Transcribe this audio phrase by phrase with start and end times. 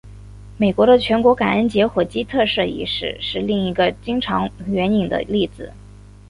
[0.57, 5.71] 美国的全国感恩节火鸡特赦仪式是另一个经常援引的例子。